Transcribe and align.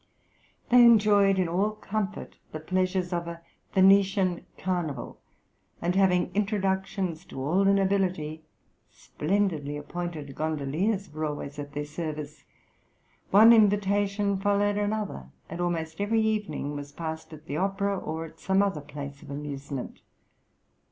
They 0.69 0.83
enjoyed 0.83 1.37
in 1.37 1.47
all 1.47 1.73
comfort 1.75 2.37
the 2.53 2.59
pleasures 2.59 3.13
of 3.13 3.27
a 3.27 3.41
Venetian 3.73 4.47
carnival, 4.57 5.19
and, 5.79 5.93
having 5.95 6.33
introductions 6.33 7.23
to 7.25 7.39
all 7.39 7.63
the 7.63 7.73
nobility, 7.75 8.41
splendidly 8.89 9.77
appointed 9.77 10.33
gondoliers 10.33 11.13
were 11.13 11.25
always 11.25 11.59
at 11.59 11.73
their 11.73 11.85
service; 11.85 12.45
one 13.29 13.53
invitation 13.53 14.39
followed 14.39 14.79
another, 14.79 15.29
and 15.51 15.61
almost 15.61 16.01
every 16.01 16.21
evening 16.21 16.75
was 16.75 16.91
passed 16.91 17.31
at 17.31 17.45
the 17.45 17.57
opera, 17.57 17.95
or 17.95 18.25
at 18.25 18.39
some 18.39 18.63
other 18.63 18.81
place 18.81 19.21
of 19.21 19.29
amusement. 19.29 20.01